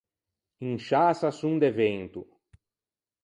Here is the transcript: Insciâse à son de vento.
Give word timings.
Insciâse 0.61 1.23
à 1.25 1.31
son 1.39 1.57
de 1.59 1.67
vento. 1.67 2.27